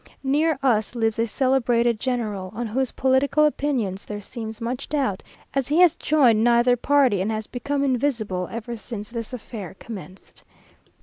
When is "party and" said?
6.75-7.31